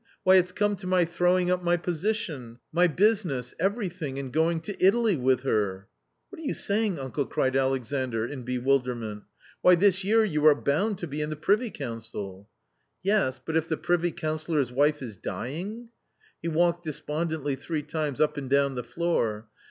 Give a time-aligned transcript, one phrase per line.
[0.23, 4.59] Why, its come to my throwing up .my position, my business— everything and g oing
[4.63, 5.83] t oJtal£^witli hpr *"^
[6.31, 9.21] What are you saying, uncle 1" cried Alexandr, in bewildeillie ni,"
[9.63, 12.47] wliy7T hfeyearyou^re"T)ound to be in the privycouncil."
[13.03, 15.91] Yes, But if the privy councillor's wife is dying I".
[16.41, 19.43] He walked despondently three times up and down the room.